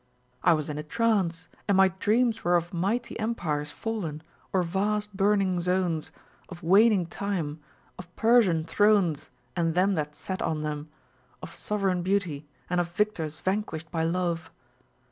[0.41, 5.15] I was in a trance, and my dreams were of mighty empires fallen, of vast
[5.15, 6.11] burning zones,
[6.49, 7.59] of waning time,
[7.99, 10.89] of Persian thrones and them that sat on them,
[11.43, 14.49] of sovereign beauty, and of victors vanquished by love.